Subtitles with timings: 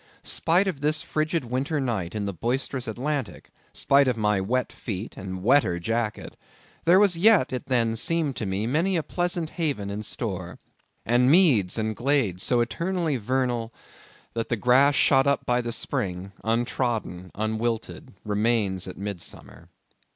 [0.23, 5.15] Spite of this frigid winter night in the boisterous Atlantic, spite of my wet feet
[5.15, 6.35] and wetter jacket,
[6.85, 10.57] there was yet, it then seemed to me, many a pleasant haven in store;
[11.05, 13.71] and meads and glades so eternally vernal,
[14.33, 19.69] that the grass shot up by the spring, untrodden, unwilted, remains at midsummer.